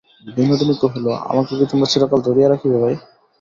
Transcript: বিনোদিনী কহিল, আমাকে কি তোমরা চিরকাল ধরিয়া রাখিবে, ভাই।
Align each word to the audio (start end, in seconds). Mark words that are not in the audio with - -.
বিনোদিনী 0.27 0.75
কহিল, 0.81 1.05
আমাকে 1.25 1.51
কি 1.59 1.65
তোমরা 1.71 1.87
চিরকাল 1.91 2.19
ধরিয়া 2.27 2.47
রাখিবে, 2.49 2.77
ভাই। 2.83 2.95